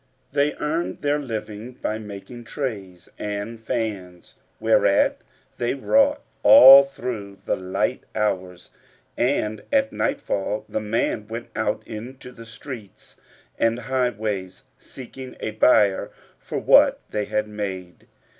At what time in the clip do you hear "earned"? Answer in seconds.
0.55-1.03